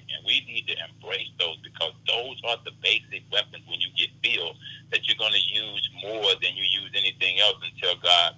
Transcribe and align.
tonight, 0.00 0.16
and 0.16 0.26
we 0.26 0.40
need 0.46 0.66
to 0.68 0.76
embrace 0.88 1.30
those 1.38 1.56
because 1.62 1.92
those 2.06 2.40
are 2.48 2.56
the 2.64 2.72
basic 2.82 3.22
weapons 3.32 3.64
when 3.68 3.80
you 3.80 3.88
get 3.96 4.10
filled 4.22 4.56
that 4.90 5.06
you're 5.06 5.18
going 5.18 5.32
to 5.32 5.46
use 5.52 5.90
more 6.02 6.32
than 6.42 6.54
you 6.56 6.64
use 6.64 6.90
anything 6.94 7.38
else 7.40 7.56
until 7.62 7.96
God 8.02 8.34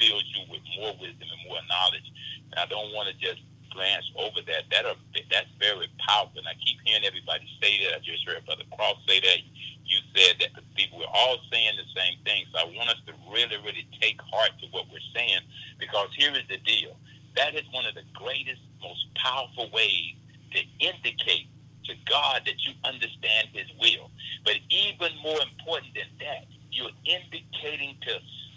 fills 0.00 0.24
you 0.34 0.42
with 0.50 0.62
more 0.78 0.92
wisdom 1.00 1.28
and 1.30 1.42
more 1.46 1.60
knowledge. 1.68 2.08
And 2.50 2.58
I 2.60 2.66
don't 2.66 2.92
want 2.92 3.08
to 3.08 3.14
just 3.18 3.40
glance 3.70 4.06
over 4.16 4.42
that. 4.46 4.70
That 4.70 4.86
are 4.86 4.98
that's 5.30 5.50
very 5.58 5.88
powerful. 5.98 6.38
And 6.38 6.48
I 6.48 6.54
keep 6.62 6.78
hearing 6.84 7.04
everybody 7.04 7.46
say 7.62 7.82
that. 7.84 7.98
I 7.98 8.00
just 8.02 8.26
heard 8.26 8.44
Brother 8.46 8.66
Cross 8.74 9.02
say 9.06 9.20
that. 9.20 9.38
You 9.84 9.98
said 10.16 10.40
that 10.40 10.56
the 10.56 10.64
people 10.74 10.98
we're 10.98 11.12
all 11.12 11.38
saying 11.52 11.76
the 11.76 11.86
same 11.94 12.18
thing. 12.24 12.46
So 12.52 12.58
I 12.58 12.66
want 12.74 12.90
us 12.90 13.02
to 13.06 13.12
really, 13.30 13.58
really 13.62 13.86
take 14.00 14.18
heart 14.22 14.50
to 14.62 14.66
what 14.70 14.86
we're 14.90 15.04
saying 15.14 15.44
because 15.78 16.08
here 16.16 16.32
is 16.32 16.46
the 16.48 16.58
deal. 16.58 16.96
That 17.36 17.54
is 17.54 17.66
one 17.70 17.84
of 17.84 17.94
the 17.94 18.06
greatest, 18.14 18.62
most 18.82 19.06
powerful 19.14 19.70
ways 19.70 20.14
to 20.54 20.60
indicate 20.78 21.48
to 21.84 21.94
God 22.08 22.42
that 22.46 22.64
you 22.64 22.72
understand 22.84 23.48
His 23.52 23.66
will. 23.80 24.10
But 24.44 24.56
even 24.70 25.10
more 25.22 25.38
important 25.42 25.93
than 26.04 26.26
that, 26.28 26.44
you're 26.70 26.92
indicating 27.04 27.96
to 28.02 28.12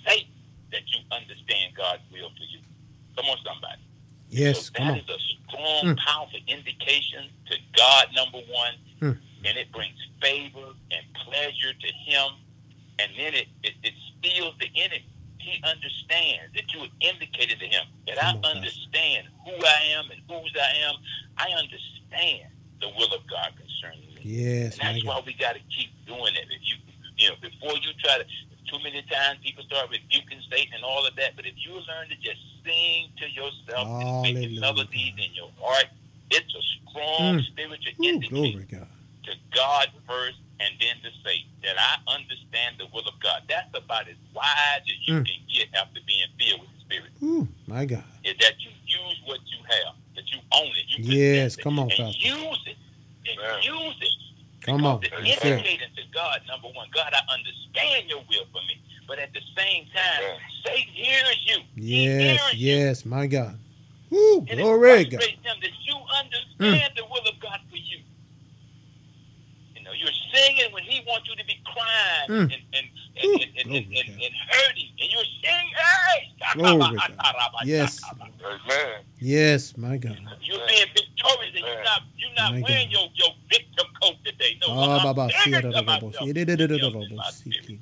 Satan 0.05 0.33
that 0.71 0.83
you 0.91 0.99
understand 1.11 1.73
God's 1.75 2.03
will 2.11 2.29
for 2.35 2.43
you. 2.51 2.59
Come 3.15 3.25
on, 3.25 3.37
somebody. 3.45 3.81
Yes, 4.29 4.65
So 4.67 4.71
come 4.73 4.89
on. 4.91 4.97
is 4.97 5.09
a 5.09 5.19
strong, 5.47 5.95
Mm. 5.95 5.97
powerful 5.97 6.39
indication 6.47 7.29
to 7.49 7.57
God, 7.75 8.13
number 8.13 8.39
one, 8.51 8.75
Mm. 9.01 9.19
and 9.45 9.57
it 9.57 9.71
brings 9.71 9.97
favor 10.21 10.73
and 10.91 11.13
pleasure 11.13 11.73
to 11.73 11.93
Him, 11.93 12.31
and 12.99 13.11
then 13.17 13.33
it, 13.33 13.47
it, 13.63 13.73
it 13.83 13.93
steals 14.19 14.55
the 14.59 14.69
enemy. 14.75 15.05
He 15.39 15.61
understands 15.63 16.53
that 16.55 16.73
you 16.73 16.81
have 16.81 16.91
indicated 16.99 17.59
to 17.59 17.67
him 17.67 17.85
that 18.07 18.17
Come 18.17 18.35
I 18.43 18.49
on, 18.49 18.57
understand 18.57 19.27
who 19.45 19.53
I 19.53 19.81
am 19.95 20.11
and 20.11 20.19
whose 20.27 20.51
I 20.59 20.75
am. 20.89 20.95
I 21.37 21.51
understand 21.51 22.51
the 22.81 22.89
will 22.89 23.13
of 23.13 23.25
God 23.27 23.53
concerning 23.55 24.13
me. 24.15 24.21
Yes, 24.23 24.77
And 24.79 24.95
that's 24.97 25.05
why 25.05 25.15
God. 25.15 25.25
we 25.25 25.33
got 25.35 25.53
to 25.53 25.61
keep 25.73 25.89
doing 26.05 26.35
it. 26.35 26.47
If 26.51 26.61
you, 26.67 26.75
you 27.17 27.29
know, 27.29 27.35
before 27.41 27.73
you 27.81 27.91
try 28.03 28.17
to, 28.19 28.25
too 28.69 28.79
many 28.83 29.01
times 29.09 29.39
people 29.43 29.63
start 29.63 29.89
rebuking 29.89 30.39
Satan 30.51 30.75
and 30.75 30.83
all 30.83 31.05
of 31.05 31.15
that. 31.15 31.35
But 31.35 31.45
if 31.45 31.55
you 31.57 31.73
learn 31.73 32.09
to 32.09 32.17
just 32.21 32.39
sing 32.65 33.09
to 33.17 33.25
yourself 33.31 33.87
and 34.01 34.21
make 34.21 34.35
Hallelujah, 34.35 34.61
melodies 34.61 35.13
in 35.17 35.31
your 35.33 35.49
heart, 35.59 35.87
it's 36.29 36.53
a 36.53 36.63
strong 36.89 37.39
Mm. 37.39 37.45
spiritual 37.47 37.93
Ooh, 37.99 38.03
indicator 38.03 38.35
glory, 38.35 38.65
God. 38.65 38.87
to 39.23 39.31
God 39.55 39.87
first 40.07 40.37
and 40.59 40.73
then 40.79 40.95
to 41.03 41.09
Satan 41.23 41.47
that 41.63 41.77
I 41.79 42.11
understand 42.11 42.75
the 42.77 42.87
will 42.93 43.07
of 43.07 43.19
God. 43.19 43.43
That's 43.47 43.69
about 43.73 44.07
as 44.07 44.17
wide 44.33 44.81
as 44.83 45.07
you 45.07 45.15
Mm. 45.15 45.25
can 45.25 45.41
get 45.47 45.67
after 45.75 45.99
being 46.05 46.27
filled 46.37 46.61
with 46.61 46.69
the 46.75 46.79
Spirit. 46.81 47.11
Ooh, 47.23 47.47
my 47.67 47.85
God. 47.85 48.03
Is 48.23 48.35
that 48.41 48.59
you 48.61 48.71
use 48.85 49.19
what 49.25 49.39
you 49.47 49.57
have, 49.69 49.95
that 50.15 50.29
you 50.31 50.39
own 50.51 50.67
it, 50.75 50.85
you 50.89 51.03
Yes, 51.15 51.55
come 51.55 51.79
on, 51.79 51.89
and 51.91 51.97
Pastor. 51.97 52.27
use 52.27 52.61
it, 52.67 52.77
and 53.27 53.39
Amen. 53.39 53.63
use 53.63 53.95
it. 54.01 54.13
Come 54.67 54.85
on. 54.85 54.99
Because 54.99 55.23
That's 55.23 55.35
It's 55.37 55.45
it. 55.45 55.47
indicating 55.57 55.87
to 55.95 56.03
God, 56.13 56.41
number 56.47 56.67
one, 56.75 56.87
God, 56.93 57.13
I 57.13 57.21
understand 57.33 58.09
your 58.09 58.19
will 58.29 58.45
for 58.51 58.61
me. 58.67 58.75
But 59.07 59.17
at 59.19 59.33
the 59.33 59.39
same 59.55 59.85
time, 59.95 60.21
Amen. 60.21 60.39
Satan 60.65 60.93
hears 60.93 61.39
you. 61.45 61.57
He 61.75 62.03
Yes, 62.03 62.51
hears 62.51 62.53
you. 62.53 62.75
yes, 62.75 63.05
my 63.05 63.27
God. 63.27 63.57
Ooh, 64.11 64.45
And 64.49 64.59
glory, 64.59 65.01
it 65.01 65.11
God. 65.11 65.21
frustrates 65.23 65.45
him 65.47 65.57
that 65.61 65.71
you 65.87 65.95
understand 66.19 66.91
the 66.97 67.05
will 67.05 67.23
of 67.31 67.39
God 67.39 67.59
for 67.69 67.77
you. 67.77 67.99
You 69.75 69.83
know, 69.83 69.91
you're 69.95 70.11
singing 70.33 70.71
when 70.73 70.83
he 70.83 71.01
wants 71.07 71.29
you 71.29 71.35
to 71.37 71.45
be 71.45 71.55
crying 71.63 72.27
Mm. 72.27 72.51
and, 72.51 72.51
and, 72.51 72.87
and, 73.15 73.25
Ooh, 73.25 73.33
and, 73.39 73.51
and, 73.57 73.71
and, 73.71 73.85
and, 73.95 74.09
and 74.19 74.33
hurting. 74.51 74.89
And 74.99 75.11
you're 75.11 75.31
singing, 75.43 75.71
hey! 75.75 76.27
Glory, 76.53 76.79
God. 76.79 77.35
Yes, 77.63 78.01
Amen. 78.43 79.03
yes, 79.19 79.77
my 79.77 79.97
God. 79.97 80.17
You're 80.41 80.59
being 80.67 80.87
victorious 80.93 81.55
and 81.55 81.65
you're 81.65 81.83
not, 81.83 82.01
you're 82.17 82.33
not 82.35 82.51
My 82.53 82.61
wearing 82.61 82.87
God. 82.87 82.91
your, 82.91 83.07
your 83.15 83.33
victim 83.49 83.67
coat 83.86 83.86
today. 84.55 84.59
No, 84.67 84.73
Ah, 84.73 84.99
I'm 84.99 85.03
Baba, 85.15 85.31
see 85.31 85.51
singing 85.51 85.61
ya, 85.61 85.71
to 85.71 85.81
myself. 85.83 86.13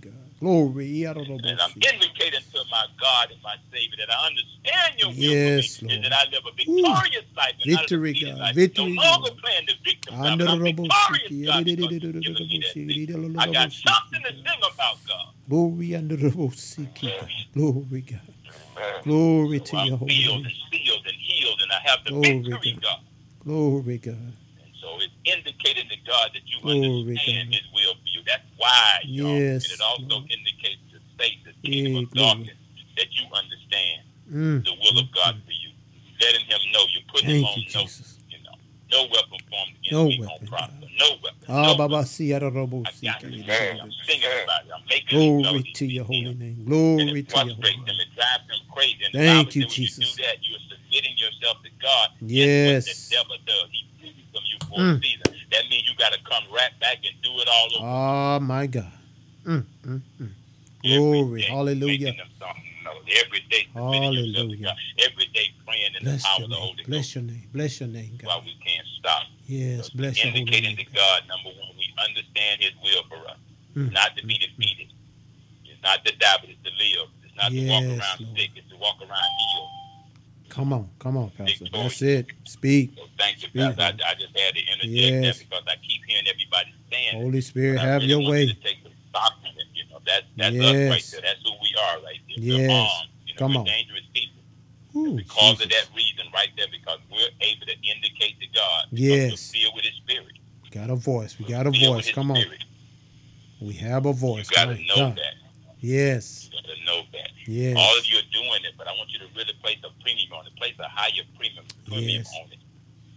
God. 0.01 0.29
Glory, 0.39 0.85
ya, 0.87 1.13
da, 1.13 1.23
da, 1.23 1.37
bo- 1.37 1.49
And 1.49 1.61
I'm 1.61 1.71
indicating 1.81 2.41
to 2.53 2.59
my 2.71 2.85
God 2.99 3.31
and 3.31 3.41
my 3.43 3.55
Savior 3.71 3.97
that 3.99 4.11
I 4.13 4.27
understand 4.27 4.91
your 4.99 5.09
will 5.09 5.15
Yes, 5.17 5.81
Lord. 5.81 5.95
is 5.95 6.03
that 6.03 6.13
I 6.13 6.23
live 6.31 6.43
a 6.45 6.55
victorious 6.55 7.25
life 7.37 7.55
and 7.61 7.71
Victory, 7.71 7.73
not 7.73 7.85
a 7.85 7.87
defeated 7.87 8.29
God. 8.35 8.39
life. 8.39 8.55
Victory, 8.55 8.95
no 8.95 9.01
longer 9.03 9.29
God. 9.29 9.37
playing 9.41 9.65
the 9.67 9.73
victim 9.85 10.13
God, 10.15 10.37
but 10.39 10.47
I'm 10.49 10.59
victorious 10.63 11.31
God 11.45 11.65
I 13.39 13.45
da, 13.45 13.53
got 13.53 13.71
something 13.71 14.21
to 14.23 14.31
God. 14.31 14.43
sing 14.45 14.61
about 14.73 14.97
God. 15.07 15.27
Glory, 15.49 15.95
under 15.95 16.15
the 16.17 16.29
God. 16.29 17.29
Glory, 17.53 18.01
God. 18.01 18.21
Glory 19.03 19.59
to 19.59 19.77
your 19.77 19.93
I'm 19.93 19.99
holy 19.99 20.13
healed 20.13 20.35
name. 20.35 20.45
and 20.45 20.55
sealed 20.71 21.05
and 21.05 21.17
healed 21.19 21.61
and 21.61 21.71
I 21.71 21.89
have 21.89 21.99
the 22.05 22.11
Glory, 22.11 22.43
victory, 22.43 22.73
God. 22.73 22.81
God. 22.83 22.99
Glory, 23.43 23.97
God. 23.99 24.33
So 24.85 25.01
it's 25.01 25.18
indicating 25.25 25.90
to 25.90 25.97
God 26.06 26.29
that 26.38 26.46
you 26.46 26.62
Glory, 26.62 27.18
understand 27.18 27.50
God. 27.50 27.56
His 27.57 27.66
will 27.73 27.94
for 27.97 28.06
you. 28.13 28.22
That's 28.28 28.46
why, 28.57 29.01
y'all. 29.03 29.34
Yes, 29.34 29.66
And 29.66 29.73
it 29.73 29.81
also 29.81 30.06
Lord. 30.22 30.29
indicates 30.29 30.81
to 30.94 30.97
Satan, 31.18 31.41
the 31.41 31.53
Yeah, 31.66 31.84
kingdom 31.90 32.03
of 32.06 32.09
glory. 32.13 32.29
darkness, 32.29 32.57
that 32.97 33.09
you 33.18 33.25
understand 33.34 34.01
Mm, 34.29 34.63
the 34.66 34.74
will 34.81 35.00
of 35.01 35.12
God 35.12 35.41
for 35.45 35.51
you. 35.51 35.69
Letting 36.22 36.45
him 36.45 36.59
know 36.72 36.81
you 36.94 37.01
put 37.12 37.22
him 37.22 37.44
Thank 37.44 37.47
on 37.47 37.57
you, 37.62 37.66
notice. 37.74 37.97
Jesus. 37.97 38.19
You 38.29 38.38
know, 38.45 38.57
no 38.91 39.01
weapon 39.09 39.38
formed 39.50 39.74
against 39.81 39.91
No 39.91 40.06
me 40.09 40.19
weapon, 40.22 40.47
prosper. 40.47 40.85
No 41.00 41.09
weapon. 41.22 41.45
Ah, 41.50 41.63
no 41.63 41.75
Baba, 41.75 42.06
see, 42.06 42.29
ya, 42.29 42.40
da, 42.40 42.50
da, 42.50 42.66
bo- 42.66 42.84
I 42.85 42.91
got 43.06 43.22
God. 43.22 43.79
I'm 43.81 43.91
singing 44.06 44.25
about 44.44 44.66
it. 44.66 44.72
I'm 44.74 44.81
making 44.90 45.41
Glory 45.41 45.63
to 45.63 45.85
your 45.85 46.06
holy 46.06 46.34
name. 46.34 46.66
Glory 46.66 47.24
to 47.24 47.45
your 47.45 47.56
holy 47.56 47.74
him. 47.74 47.85
name. 47.85 48.00
It 48.01 48.07
drives 48.16 48.50
him 48.50 48.62
crazy. 48.74 48.97
And 49.06 49.13
Thank 49.13 49.56
you, 49.56 49.66
Jesus. 49.66 49.97
you 50.00 50.06
do 50.18 50.24
that, 50.24 50.38
you're 50.41 50.59
submitting 50.69 51.18
yourself 51.18 51.62
to 51.63 51.69
God. 51.81 52.09
Yes. 52.22 53.09
The 53.09 53.16
devil 53.18 53.35
does? 54.75 55.02
He 55.02 55.02
frees 55.02 55.13
from 55.16 55.24
you 55.25 55.25
for 55.25 55.30
Mm. 55.30 55.31
season. 55.31 55.47
That 55.52 55.63
means 55.69 55.84
you 55.90 55.96
got 55.97 56.13
to 56.13 56.19
come 56.24 56.44
right 56.52 56.80
back 56.80 56.97
and 57.06 57.16
do 57.22 57.31
it 57.40 57.47
all 57.47 57.69
over. 57.78 57.86
Ah, 57.88 58.40
my 58.40 58.68
God. 58.68 58.91
Mm, 59.46 59.66
mm, 59.86 60.02
mm. 60.22 60.31
Glory. 60.84 61.41
day, 61.41 61.47
Hallelujah. 61.47 62.12
Making 62.13 62.18
them 62.18 62.28
something 62.40 62.63
new. 62.84 63.13
Every 63.25 63.40
day, 63.50 63.68
submitting 63.74 64.13
yourself 64.13 64.34
to 64.36 64.41
Hallelujah. 64.41 64.75
Every 65.00 65.25
day, 65.34 65.47
praying 65.66 65.86
in 65.88 65.94
the 65.94 66.00
Bless 66.12 66.24
power 66.25 66.44
of 66.44 66.50
the 66.50 66.56
name. 66.56 66.62
Holy 66.66 66.84
Bless 66.84 67.06
Ghost. 67.06 67.16
your 67.16 67.24
name. 67.24 67.47
Bless 67.53 67.80
your 67.80 67.90
name, 67.90 68.18
While 68.24 68.38
God. 68.41 68.46
we 68.46 68.56
can't 68.66 68.88
stop. 69.00 69.24
Yes, 69.47 69.90
bless 69.90 70.18
your 70.24 70.31
holy 70.31 70.41
indicating 70.41 70.75
name. 70.75 70.86
to 70.86 70.92
God, 70.94 71.22
number 71.28 71.50
one, 71.50 71.74
we 71.78 71.88
understand 72.02 72.62
His 72.62 72.74
will 72.84 73.03
for 73.09 73.22
us. 73.30 73.38
Mm, 73.78 73.92
Not 73.94 74.18
to 74.18 74.25
be 74.25 74.38
defeated. 74.38 74.90
It's 75.66 75.81
not 75.84 76.03
to 76.06 76.12
die, 76.18 76.38
but 76.42 76.50
it's 76.50 76.62
to 76.66 76.72
live. 76.74 77.09
It's 77.24 77.36
not 77.38 77.52
to 77.52 77.62
walk 77.69 77.84
around 77.84 78.19
Lord. 78.25 78.38
sick. 78.38 78.52
It's 78.56 78.69
to 78.69 78.78
walk 78.78 78.97
around 79.02 79.30
healed. 79.38 79.54
Come 80.55 80.71
on, 80.71 80.89
come 80.99 81.17
on, 81.17 81.31
Pastor. 81.31 81.66
That's 81.73 82.01
it. 82.01 82.27
Speak. 82.45 82.93
So 82.95 83.03
thank 83.19 83.41
you, 83.43 83.49
Speak, 83.49 83.75
Pastor. 83.75 83.81
I, 84.05 84.11
I 84.11 84.13
just 84.16 84.39
had 84.39 84.55
to 84.55 84.61
interject 84.61 84.85
Yes. 84.88 85.38
that 85.39 85.49
because 85.49 85.63
I 85.67 85.75
keep 85.85 86.01
hearing 86.07 86.23
everybody 86.31 86.73
saying. 86.89 87.21
Holy 87.21 87.41
Spirit, 87.41 87.79
have 87.81 88.01
really 88.03 88.13
your 88.23 88.29
way. 88.31 88.47
To 88.47 88.53
take 88.61 88.81
the 88.85 88.89
stock 89.09 89.33
from 89.41 89.51
it, 89.57 89.65
you 89.73 89.83
know, 89.91 89.99
that, 90.05 90.23
that's 90.38 90.55
us 90.55 90.63
right 90.63 91.07
there. 91.11 91.21
That's 91.21 91.44
who 91.44 91.51
we 91.61 91.75
are 91.77 91.95
right 92.05 92.19
there. 92.29 92.39
Yes. 92.39 92.71
Armed. 92.71 93.09
You 93.27 93.33
know, 93.33 93.38
Come 93.38 93.57
on. 93.57 93.65
dangerous 93.65 94.03
people. 94.13 94.41
Ooh, 94.95 95.17
Because 95.17 95.51
of 95.62 95.68
Jesus. 95.68 95.74
that 95.89 95.89
reason 95.94 96.25
right 96.33 96.47
there, 96.56 96.68
because 96.71 97.00
we're 97.12 97.27
able 97.41 97.65
to 97.65 97.74
indicate 97.83 98.39
to 98.39 98.47
God. 98.56 98.85
Yes. 98.91 99.51
We're 99.53 99.59
filled 99.62 99.75
with 99.75 99.83
His 99.83 99.95
Spirit. 99.95 100.39
Got 100.71 100.89
a 100.89 100.95
voice. 100.95 101.38
We 101.38 101.45
got 101.51 101.68
a 101.68 101.71
voice. 101.71 102.09
Come 102.13 102.31
on. 102.31 102.38
Spirit. 102.38 102.63
We 103.59 103.74
have 103.74 104.06
a 104.06 104.13
voice. 104.13 104.50
You 104.50 104.56
got 104.56 104.65
to 104.65 104.75
know 104.75 104.95
God. 105.12 105.18
that. 105.18 105.33
Yes. 105.81 106.50
You 106.50 106.59
got 106.62 106.68
to 106.69 106.85
know 106.85 107.01
that. 107.12 107.30
Yes. 107.47 107.77
All 107.77 107.97
of 107.97 108.06
you 108.07 108.18
are 108.18 108.30
doing 108.33 108.63
it, 108.65 108.74
but 108.77 108.88
I 108.88 108.91
want 108.97 109.12
you 109.12 109.19
to 109.19 109.25
really 109.35 109.53
place 109.62 109.77
a 109.83 109.89
premium 110.01 110.33
on 110.33 110.47
it. 110.47 110.56
Place 110.56 110.74
a 110.80 110.88
higher 110.89 111.21
Yes. 112.01 112.33
on 112.42 112.51
it. 112.51 112.57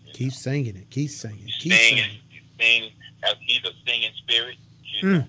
You 0.06 0.12
Keep 0.14 0.28
know. 0.32 0.34
singing 0.36 0.76
it. 0.76 0.90
Keep 0.90 1.10
singing. 1.10 1.46
Keep 1.58 1.72
sing, 1.72 1.80
singing. 1.96 2.10
you 2.30 2.40
sing. 2.58 2.90
He's 3.40 3.64
a 3.64 3.72
singing 3.86 4.12
spirit. 4.19 4.56
You 4.82 5.08
Mm. 5.08 5.12
know. 5.12 5.25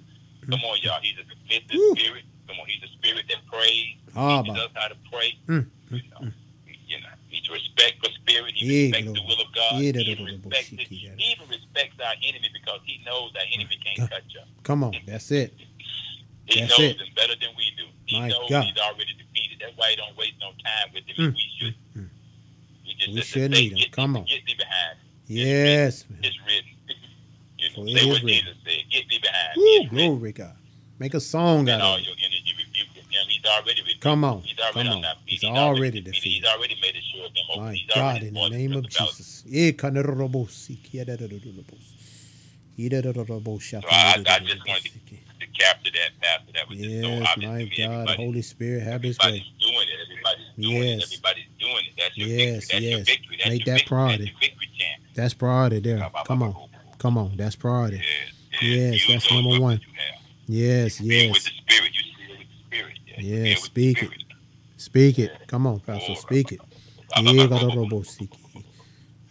Come 0.58 0.62
on, 0.66 0.78
y'all. 0.82 1.00
He's 1.02 1.18
a 1.18 1.26
submissive 1.30 1.76
Woo. 1.76 1.96
spirit. 1.96 2.24
Come 2.48 2.60
on, 2.60 2.66
he's 2.68 2.82
a 2.84 2.88
spirit 2.98 3.26
that 3.30 3.46
prays. 3.52 3.96
Ah, 4.16 4.42
He 4.44 4.52
knows 4.52 4.70
how 4.74 4.88
to 4.88 4.96
pray. 5.12 5.38
Mm, 5.48 5.70
You 5.92 5.98
mm, 5.98 6.10
know, 6.10 6.32
you 6.88 7.00
know, 7.02 7.08
he's 7.28 7.48
respectful 7.50 8.10
spirit. 8.22 8.54
He 8.56 8.66
Yeah, 8.66 8.90
respects 8.98 9.14
the 9.14 9.22
will 9.28 9.42
of 9.42 9.54
God. 9.54 9.74
Yeah, 9.74 9.80
he, 9.80 9.92
da, 9.92 10.00
da, 10.04 10.12
even 10.12 10.26
da, 10.26 10.32
da, 10.32 10.50
respects 10.50 10.72
it. 10.74 10.80
shiki, 10.80 11.02
da, 11.04 11.10
da. 11.10 11.16
he 11.18 11.32
even 11.32 11.48
respects 11.50 11.96
our 12.02 12.16
enemy 12.24 12.50
because 12.54 12.80
he 12.86 13.02
knows 13.06 13.32
our 13.36 13.46
enemy 13.54 13.78
can't 13.86 14.10
touch 14.10 14.32
us. 14.42 14.48
Come 14.64 14.84
on. 14.84 14.96
That's 15.06 15.30
it. 15.32 15.54
He 16.48 16.60
That's 16.62 16.72
knows 16.80 16.98
it. 16.98 17.16
better 17.16 17.36
than 17.40 17.50
we 17.56 17.70
do. 17.78 17.86
He 18.08 18.18
My 18.20 18.30
knows 18.30 18.50
God. 18.50 18.64
he's 18.66 18.78
already 18.82 19.14
defeated. 19.14 19.60
That's 19.62 19.78
why 19.78 19.92
he 19.92 19.96
don't 19.98 20.18
waste 20.18 20.34
no 20.42 20.50
time 20.66 20.90
with 20.94 21.06
him. 21.06 21.16
Mm, 21.18 21.26
and 21.28 21.36
we 21.36 21.46
should. 21.60 21.76
mm, 21.96 22.02
mm. 22.02 22.10
We 23.20 23.26
should 23.26 23.56
"Say, 23.56 23.62
need 23.62 23.78
him. 23.78 23.92
Come 23.92 24.18
on. 24.18 24.24
Get 24.26 24.46
thee 24.46 24.56
behind. 24.58 24.98
Yes, 25.28 26.06
man. 26.10 26.20
It's 26.24 26.38
written. 26.46 26.64
You 27.60 27.86
know, 27.86 27.94
say 28.00 28.06
what. 28.08 28.22
Jesus 28.22 28.56
said. 28.64 28.80
Get 28.90 29.10
thee 29.10 29.20
behind. 29.22 29.54
Woo, 29.58 29.64
It's 29.66 29.90
glory, 29.90 30.32
God. 30.32 30.56
Make 30.98 31.14
a 31.14 31.20
song 31.20 31.60
And 31.60 31.70
out 31.70 31.82
all 31.82 31.94
of 31.96 32.00
it. 32.02 32.06
your 32.08 32.16
energy 32.24 32.54
him. 33.20 33.28
He's 33.28 33.46
already 33.46 33.82
rebuked 33.82 34.02
Come 34.02 34.24
on. 34.24 34.42
He's 34.42 34.58
already 34.60 34.74
Come 34.74 34.88
on 34.88 34.94
on. 34.98 35.02
that. 35.02 35.18
He's 35.26 35.44
already 35.44 36.02
defeated. 36.02 36.14
defeated. 36.14 36.30
He's 36.30 36.46
already 36.46 36.76
made 36.82 36.96
it 36.96 37.04
sure 37.14 37.26
of 37.26 37.34
them. 37.34 37.64
My 37.66 37.74
He's 37.74 37.86
God, 37.94 38.24
in 38.24 38.34
the 38.34 38.50
name 38.50 38.74
of. 38.74 38.88
Jesus. 38.90 39.44
So 43.84 43.88
I- 43.90 44.14
I 44.26 44.40
just 44.40 44.68
wanted 44.68 44.84
to 45.40 45.48
capture 45.60 45.92
that, 45.92 46.12
Pastor. 46.22 46.52
That 46.54 46.70
was 46.70 46.78
just 46.78 46.90
so 47.02 47.08
Yes, 47.10 47.28
obvious 47.30 47.50
my 47.52 47.58
to 47.60 47.66
me. 47.66 47.76
God, 47.78 47.92
Everybody- 47.92 48.24
Holy 48.24 48.42
Spirit, 48.42 48.84
have 48.84 49.04
His 49.04 49.18
way. 49.20 49.46
doing 49.60 49.76
it. 49.76 50.00
Everybody's 50.04 50.46
doing 50.58 50.84
Yes. 50.84 51.00
it. 51.00 51.04
Everybody's 51.04 51.46
doing 51.72 51.86
it. 51.86 51.94
That's 51.98 52.18
your 52.18 52.28
Yes, 52.28 52.38
victory. 52.38 52.60
That's 52.60 52.72
your 52.72 52.82
yes. 52.98 53.06
victory. 53.08 53.38
That's 53.38 53.50
Make 53.50 53.66
your 53.66 53.66
that 53.66 53.80
victory. 53.80 53.88
priority. 53.88 54.24
That's 54.26 54.32
your 54.32 54.40
victory 54.50 54.70
chant. 54.78 55.02
That's 55.16 55.34
priority 55.34 55.80
there. 55.80 56.12
Come 56.26 56.44
on, 56.44 56.56
come 56.98 57.18
on. 57.18 57.38
That's 57.38 57.56
priority. 57.56 57.98
Yes, 57.98 58.62
Yes, 58.62 58.94
Use 58.94 59.08
that's 59.08 59.32
number 59.32 59.60
one. 59.60 59.80
you. 59.80 59.88
Yes, 60.48 61.00
with 61.00 61.10
yes. 61.12 61.34
the 61.34 61.40
spirit. 61.40 61.92
You 61.94 62.02
see 62.02 62.34
it 62.34 62.38
with 62.40 62.48
the 62.48 62.78
spirit. 62.78 62.98
Yes, 63.18 63.58
with 63.58 63.66
speak 63.66 64.04
it. 64.04 64.10
Speak 64.78 65.20
it. 65.20 65.32
Come 65.48 65.68
on, 65.68 65.80
Pastor. 65.80 66.16
Speak 66.16 66.52
it. 66.54 66.60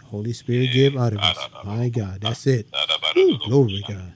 Holy 0.05 0.33
Spirit, 0.33 0.71
give 0.73 0.97
utterance. 0.97 1.39
My 1.65 1.89
God, 1.91 2.21
that's 2.23 2.47
it. 2.47 2.67
Ooh, 3.17 3.39
glory, 3.39 3.85
God. 3.87 4.13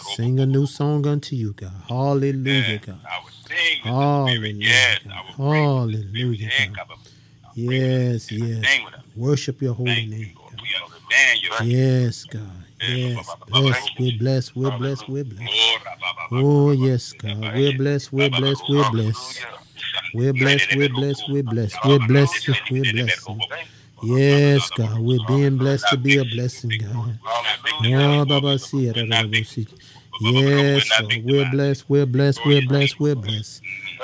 Sing 0.00 0.40
a 0.40 0.46
new 0.46 0.66
song 0.66 1.06
unto 1.06 1.36
you, 1.36 1.52
God. 1.52 1.72
Hallelujah, 1.88 2.78
God. 2.78 3.00
I 3.04 3.24
was 3.24 3.34
sing 3.46 3.78
with 3.78 3.84
the 3.84 3.90
Hallelujah, 3.90 4.36
spirit. 4.38 4.56
Yes, 4.60 4.98
God. 5.04 5.12
I 5.12 5.20
will 5.20 5.34
praise 5.50 5.86
with 5.86 5.92
the 5.92 6.08
spirit. 6.08 6.40
Hallelujah, 6.40 6.68
God. 6.76 6.88
Yes, 7.58 8.30
yes. 8.30 8.80
Worship 9.16 9.60
your 9.60 9.74
holy 9.74 9.94
Thank 9.94 10.10
name. 10.10 10.32
Yes, 11.64 12.24
God. 12.24 12.42
Yes, 12.80 13.34
bless, 13.48 13.90
we're 13.98 14.16
blessed, 14.16 14.54
we're 14.54 14.78
blessed, 14.78 15.08
we're 15.08 15.24
blessed. 15.24 15.52
Oh, 16.30 16.70
yes, 16.70 17.12
God. 17.12 17.40
We're 17.40 17.76
blessed, 17.76 18.12
we're 18.12 18.30
blessed, 18.30 18.62
we're 18.68 18.90
blessed. 18.92 19.46
We're 20.14 20.32
blessed, 20.32 20.76
we're 20.76 20.88
blessed, 20.88 21.28
we're 21.28 21.42
blessed. 21.42 21.76
We're 21.84 21.98
blessed, 22.06 22.48
we're 22.70 22.92
blessed. 22.92 23.28
Yes, 24.04 24.70
God. 24.76 25.00
We're 25.00 25.26
being 25.26 25.56
blessed 25.56 25.86
to 25.90 25.96
be 25.96 26.18
a 26.18 26.24
blessing, 26.24 26.70
God. 26.80 27.18
Oh, 27.24 28.24
Baba, 28.24 28.56
see. 28.60 28.92
Yes, 30.20 30.90
We're 31.24 31.48
blessed. 31.50 31.88
We're 31.88 32.06
blessed. 32.06 32.44
We're 32.44 32.66
blessed. 32.66 32.98
We're 33.00 33.14
blessed. 33.14 33.62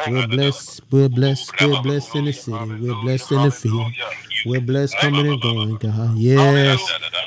We're 0.08 0.26
blessed. 0.28 0.80
We're 0.90 1.08
blessed. 1.08 1.60
We're 1.60 1.82
blessed 1.82 2.14
in 2.14 2.24
the 2.26 2.32
city. 2.32 2.52
We're 2.52 3.00
blessed 3.02 3.32
in 3.32 3.42
the 3.42 3.50
field. 3.50 3.92
We're 4.46 4.60
blessed 4.60 4.96
coming 4.98 5.26
and 5.26 5.40
going, 5.40 5.76
God. 5.76 6.16
Yes. 6.16 6.80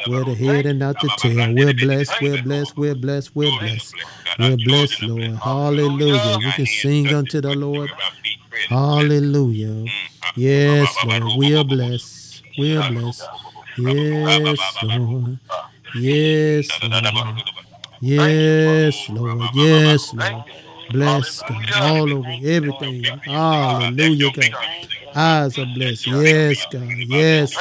We're 0.07 0.23
the 0.23 0.35
head 0.35 0.65
and 0.67 0.79
not 0.79 1.01
the 1.01 1.09
tail. 1.17 1.53
We're 1.53 1.73
blessed. 1.73 2.13
We're 2.21 2.41
blessed. 2.43 2.77
We're 2.77 2.95
blessed. 2.95 3.35
We're 3.35 3.59
blessed. 3.59 3.95
We're 4.39 4.57
blessed, 4.57 5.01
Lord. 5.03 5.35
Hallelujah. 5.35 6.37
We 6.37 6.51
can 6.51 6.65
sing 6.65 7.07
unto 7.13 7.41
the 7.41 7.55
Lord. 7.55 7.89
Hallelujah. 8.69 9.85
Yes, 10.35 10.95
Lord. 11.05 11.23
We 11.37 11.55
are 11.57 11.63
blessed. 11.63 12.43
We 12.57 12.77
are 12.77 12.89
blessed. 12.91 13.23
Yes, 13.77 14.59
Lord. 14.83 15.39
Yes, 15.95 16.69
Lord. 16.83 17.41
Yes, 17.99 19.09
Lord. 19.09 19.49
Yes, 19.55 20.13
Lord. 20.13 20.43
Bless 20.91 21.41
God. 21.41 21.65
All 21.81 22.13
over 22.13 22.31
everything. 22.43 23.03
Hallelujah, 23.25 24.31
God. 24.31 24.55
Eyes 25.15 25.57
are 25.57 25.65
blessed. 25.65 26.07
Yes, 26.07 26.65
God. 26.71 26.81
Yes. 27.07 27.57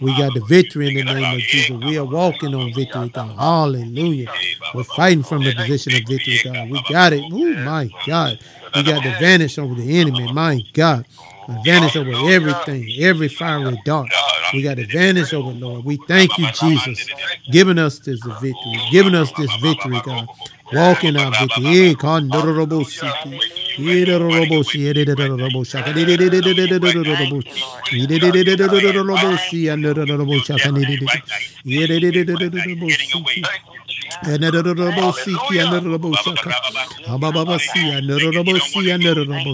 We 0.00 0.14
got 0.16 0.32
the 0.32 0.40
victory 0.40 0.88
in 0.88 0.94
the 0.94 1.02
name 1.02 1.24
of 1.32 1.46
Jesus. 1.46 1.76
We 1.76 1.98
are 1.98 2.04
walking 2.04 2.54
on 2.54 2.72
victory, 2.72 3.08
God. 3.10 3.36
Hallelujah. 3.36 4.28
We're 4.74 4.84
fighting 4.84 5.22
from 5.24 5.42
the 5.44 5.52
position 5.52 5.94
of 5.94 6.04
victory, 6.04 6.40
God. 6.42 6.70
We 6.70 6.80
got 6.88 7.12
it. 7.12 7.24
Oh, 7.30 7.54
my 7.56 7.90
God. 8.06 8.38
We 8.74 8.82
got 8.84 9.02
the 9.02 9.10
advantage 9.10 9.58
over 9.58 9.74
the 9.74 9.98
enemy. 10.00 10.28
My 10.32 10.64
God. 10.72 11.06
Advantage 11.50 11.96
over 11.96 12.30
everything, 12.30 12.88
every 13.00 13.28
fiery 13.28 13.80
dart. 13.84 14.08
We 14.54 14.62
got 14.62 14.78
advantage 14.78 15.32
over, 15.32 15.50
Lord. 15.50 15.84
We 15.84 15.96
thank 16.08 16.38
you, 16.38 16.46
Jesus, 16.60 17.08
giving 17.50 17.78
us 17.78 17.98
this 17.98 18.20
victory, 18.20 18.80
giving 18.90 19.14
us 19.14 19.32
this 19.32 19.50
victory, 19.56 20.00
God. 20.04 20.28
Walk 20.72 21.04
in 21.04 21.16
our 21.16 21.30
victory. 21.32 21.90
Eh, 21.90 21.94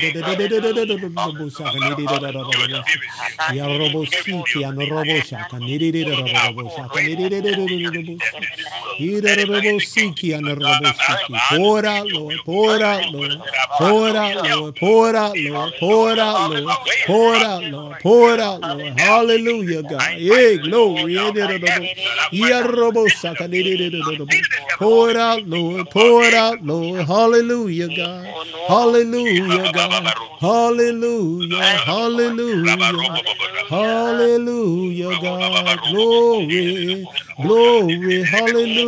Hallelujah 0.00 1.07
robo 1.16 1.48
shaka 1.50 1.78
ne 1.78 1.94
dere 1.96 2.18
da 2.20 2.30
robo 2.32 2.52
shaka 2.52 3.54
ya 3.54 3.66
robo 3.66 4.04
si 4.06 4.60
ya 4.60 4.70
no 4.72 4.84
robo 4.86 5.20
shaka 5.22 5.58
ne 5.58 5.78
dere 5.78 6.04
da 6.04 6.14
robo 6.16 6.70
shaka 6.70 7.00
ne 7.02 7.16
dere 7.16 7.40
da 7.42 7.50
robo 7.56 7.76
shaka 7.78 8.87
nididorobo 8.98 9.78
shaka. 9.78 9.78
Irorobo 9.78 9.80
siki, 9.80 10.34
anorobo 10.34 10.84
siki. 10.92 11.32
Pour 11.48 11.84
out, 11.86 12.12
Lord. 12.12 12.44
Pour 12.44 12.76
it 12.76 12.82
out, 12.82 13.12
Lord. 13.12 13.44
Pour 13.78 14.08
it 14.10 14.16
out, 14.16 14.36
Lord. 14.48 14.74
Pour 14.76 15.08
it 15.08 15.16
out, 15.16 15.36
Lord. 15.38 15.72
Pour 15.78 16.12
it 16.12 16.18
out, 16.18 16.40
Lord. 16.50 16.78
Pour 17.06 17.34
it 17.36 17.42
out, 17.42 17.64
Lord. 17.64 17.98
Pour 18.00 18.30
out, 18.40 18.60
Lord. 18.62 18.92
Hallelujah, 18.98 19.82
God. 19.82 20.18
Yeah, 20.18 20.56
glory. 20.56 21.14
Yarrobo 22.32 23.08
shaka, 23.10 23.48
nididorobo. 23.48 24.34
Pour 24.78 25.10
it 25.10 25.16
out, 25.16 25.46
Lord. 25.46 25.90
Pour 25.90 26.24
it 26.26 26.34
out, 26.34 26.62
Lord. 26.64 27.06
Hallelujah, 27.06 27.88
God. 27.88 28.26
Hallelujah, 28.68 29.68
God. 29.72 30.14
Hallelujah. 30.40 31.78
Hallelujah. 31.84 33.22
Hallelujah, 33.68 35.16
God. 35.16 35.80
Glory. 35.90 37.06
Glory. 37.40 38.22
Hallelujah. 38.24 38.87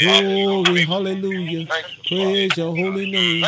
Glory, 0.00 0.84
hallelujah. 0.84 1.66
Praise 2.06 2.56
your 2.56 2.74
holy 2.74 3.06
name. 3.10 3.44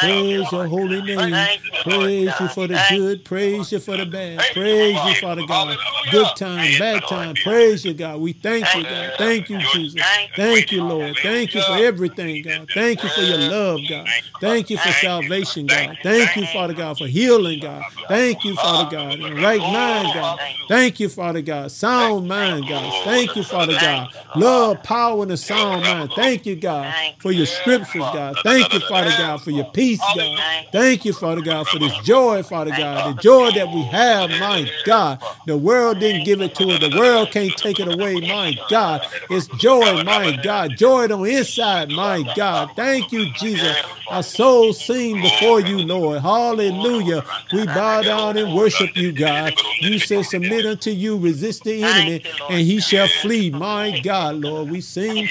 Praise 0.00 0.52
your 0.52 0.66
holy 0.68 1.02
name. 1.02 1.48
Praise 1.82 2.30
you 2.40 2.48
for 2.48 2.66
the 2.66 2.84
good. 2.90 3.24
Praise 3.24 3.72
you 3.72 3.78
for 3.78 3.96
the 3.96 4.06
bad. 4.06 4.38
Praise 4.52 4.94
you, 5.04 5.14
Father 5.14 5.46
God. 5.46 5.78
Good 6.10 6.26
time, 6.36 6.78
bad 6.78 7.02
time. 7.08 7.34
Praise 7.36 7.84
you, 7.84 7.94
God. 7.94 8.20
We 8.20 8.32
thank 8.32 8.74
you, 8.74 8.84
God. 8.84 9.12
Thank 9.18 9.50
you, 9.50 9.58
Jesus. 9.72 10.02
Thank 10.36 10.72
you, 10.72 10.84
Lord. 10.84 11.16
Thank 11.22 11.54
you 11.54 11.62
for 11.62 11.76
everything, 11.76 12.42
God. 12.42 12.68
Thank 12.74 13.02
you 13.02 13.08
for 13.08 13.20
your 13.22 13.38
love, 13.50 13.80
God. 13.88 14.08
Thank 14.40 14.70
you 14.70 14.76
for 14.76 14.92
salvation, 14.92 15.66
God. 15.66 15.98
Thank 16.02 16.36
you, 16.36 16.46
Father 16.46 16.74
God, 16.74 16.98
for 16.98 17.06
healing, 17.06 17.58
God. 17.60 17.84
Thank 18.08 18.44
you, 18.44 18.54
Father 18.54 18.90
God. 18.90 19.18
Right 19.42 19.60
mind, 19.60 20.14
God. 20.14 20.38
Thank 20.68 21.00
you, 21.00 21.08
Father 21.08 21.40
God. 21.42 21.72
Sound 21.72 22.28
mind, 22.28 22.68
God. 22.68 23.04
Thank 23.04 23.34
you, 23.36 23.42
Father 23.42 23.72
God. 23.72 24.08
Love, 24.34 24.82
power, 24.82 25.22
and 25.22 25.32
a 25.32 25.36
sound 25.36 25.85
mind. 25.86 26.10
Thank 26.14 26.46
you, 26.46 26.56
God, 26.56 26.92
for 27.18 27.32
your 27.32 27.46
scriptures, 27.46 28.04
God. 28.12 28.38
Thank 28.42 28.72
you, 28.72 28.80
Father 28.80 29.10
God, 29.18 29.42
for 29.42 29.50
your 29.50 29.64
peace, 29.64 30.00
God. 30.16 30.40
Thank 30.72 31.04
you, 31.04 31.12
Father 31.12 31.40
God, 31.40 31.66
for 31.68 31.78
this 31.78 31.92
joy, 32.04 32.42
Father 32.42 32.70
God. 32.70 33.16
The 33.16 33.22
joy 33.22 33.50
that 33.52 33.68
we 33.70 33.82
have, 33.82 34.30
my 34.30 34.70
God. 34.84 35.18
The 35.46 35.56
world 35.56 36.00
didn't 36.00 36.24
give 36.24 36.40
it 36.40 36.54
to 36.56 36.70
us. 36.72 36.80
The 36.80 36.90
world 36.90 37.30
can't 37.30 37.56
take 37.56 37.78
it 37.80 37.88
away, 37.88 38.20
my 38.20 38.58
God. 38.68 39.02
It's 39.28 39.46
joy, 39.48 40.02
my 40.04 40.32
God. 40.32 40.76
Joy 40.76 41.04
on 41.04 41.22
the 41.22 41.22
inside, 41.24 41.90
my 41.90 42.22
God. 42.34 42.70
Thank 42.76 43.12
you, 43.12 43.26
Jesus. 43.26 43.76
Our 44.10 44.22
souls 44.22 44.80
sing 44.80 45.20
before 45.20 45.60
you, 45.60 45.82
Lord. 45.82 46.22
Hallelujah. 46.22 47.24
We 47.52 47.66
bow 47.66 48.02
down 48.02 48.36
and 48.36 48.52
worship 48.54 48.96
you, 48.96 49.12
God. 49.12 49.54
You 49.80 49.98
say, 49.98 50.22
Submit 50.22 50.66
unto 50.66 50.90
you, 50.90 51.16
resist 51.16 51.64
the 51.64 51.82
enemy, 51.82 52.22
and 52.48 52.60
he 52.66 52.80
shall 52.80 53.08
flee. 53.08 53.50
My 53.50 53.90
God, 54.02 54.36
Lord, 54.36 54.68
we 54.68 54.80
sing 54.80 55.26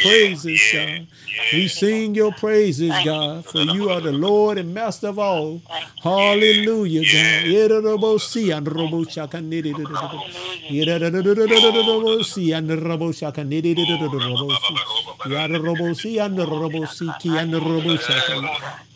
praises, 0.46 0.72
God. 0.72 1.08
We 1.54 1.68
sing 1.68 2.16
your 2.16 2.32
praises, 2.32 2.94
God, 3.04 3.46
for 3.46 3.62
you 3.62 3.90
are 3.90 4.02
the 4.02 4.12
Lord 4.12 4.58
and 4.58 4.74
Master 4.74 5.08
of 5.08 5.20
all. 5.20 5.62
Hallelujah, 6.02 7.04
God. 7.06 7.48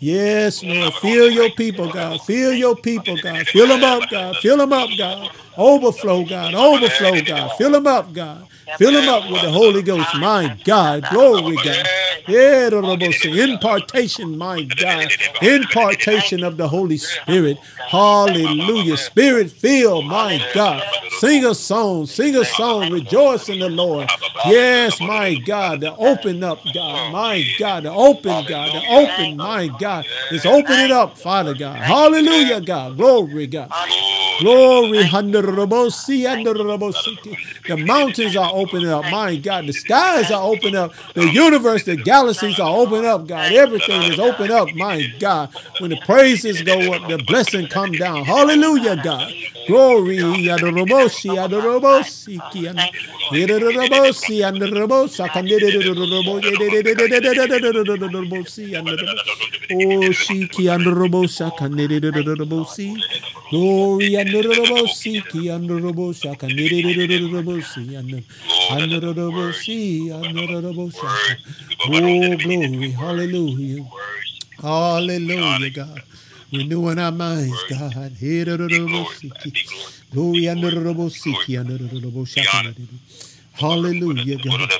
Yes, 0.01 0.63
Lord. 0.63 0.93
Fill 0.93 1.29
your 1.29 1.49
people, 1.49 1.87
God. 1.91 2.21
Fill 2.21 2.53
your 2.53 2.75
people, 2.75 3.17
God. 3.17 3.47
Fill 3.47 3.67
them 3.67 3.83
up, 3.83 4.09
God. 4.09 4.37
Fill 4.37 4.57
them 4.57 4.71
up, 4.71 4.89
God. 4.97 5.29
Overflow, 5.59 6.23
God. 6.23 6.55
Overflow, 6.55 7.21
God. 7.21 7.51
Fill 7.51 7.71
them 7.71 7.85
up, 7.85 8.13
God. 8.13 8.47
Fill 8.77 8.93
them 8.93 9.09
up 9.09 9.29
with 9.29 9.41
the 9.41 9.51
Holy 9.51 9.81
Ghost. 9.81 10.15
My 10.15 10.47
God. 10.63 11.03
Glory, 11.11 11.57
God. 11.57 11.85
Yeah, 12.27 12.69
impartation, 12.69 14.37
my 14.37 14.61
God. 14.63 15.11
Impartation 15.41 16.43
of 16.43 16.55
the 16.57 16.67
Holy 16.67 16.97
Spirit. 16.97 17.57
Hallelujah. 17.87 18.97
Spirit 18.97 19.51
filled, 19.51 20.05
my 20.05 20.39
God. 20.53 20.81
Sing 21.09 21.43
a 21.45 21.53
song. 21.53 22.05
Sing 22.05 22.35
a 22.35 22.45
song. 22.45 22.89
Rejoice 22.89 23.49
in 23.49 23.59
the 23.59 23.69
Lord. 23.69 24.07
Yes, 24.47 25.01
my 25.01 25.35
God. 25.35 25.81
To 25.81 25.95
open 25.97 26.43
up, 26.43 26.59
God. 26.71 27.11
My 27.11 27.43
God. 27.57 27.83
To 27.83 27.91
open, 27.91 28.45
God. 28.45 28.71
To 28.71 28.81
open, 28.87 29.37
my 29.37 29.67
God. 29.67 30.05
It's 30.31 30.45
open 30.45 30.79
it 30.79 30.91
up, 30.91 31.17
Father 31.17 31.53
God. 31.53 31.75
Hallelujah, 31.75 32.61
God. 32.61 32.95
Glory, 32.97 33.47
God. 33.47 33.69
Glory. 34.39 35.03
The 37.67 37.77
mountains 37.77 38.35
are 38.35 38.51
opening 38.53 38.89
up. 38.89 39.05
My 39.05 39.35
God. 39.35 39.67
The 39.67 39.73
skies 39.73 40.31
are 40.31 40.41
opening 40.41 40.75
up. 40.75 40.93
The 41.13 41.27
universe, 41.27 41.83
the 41.83 41.95
galaxies 41.97 42.59
are 42.59 42.75
opening 42.77 43.05
up, 43.05 43.27
God. 43.27 43.51
Everything 43.51 44.01
is 44.03 44.19
open 44.19 44.51
up. 44.51 44.73
My 44.73 45.03
God. 45.19 45.49
When 45.77 45.89
the 45.91 45.97
praises 45.97 46.61
go 46.61 46.93
up, 46.93 47.07
the 47.07 47.17
blessing 47.17 47.67
come 47.67 47.97
down. 47.97 48.25
Hallelujah, 48.25 48.95
God. 48.97 49.33
Glory. 49.69 50.49
Adorobosi, 50.49 51.37
adorobosi, 51.37 52.43
adorobosi, 52.43 54.43
adorobosi, 54.43 54.43
Oh, 59.71 60.13
shiki 60.13 60.69
andorobosa, 60.69 61.51
adorobosi. 61.51 63.05
Glory 63.51 64.17
andorobosi, 64.17 65.23
andorobosa, 65.51 66.33
adorobosi, 66.33 67.97
andorobosi, 67.97 70.11
andorobosa. 70.11 71.21
Oh, 71.85 72.37
glory. 72.37 72.91
Hallelujah. 72.91 73.85
Hallelujah, 74.61 75.71
God. 75.71 76.03
Renewing 76.51 76.97
our 76.97 77.11
minds, 77.11 77.63
God. 77.69 77.93
Glory 80.13 80.39
Hallelujah, 83.53 84.37
God. 84.37 84.71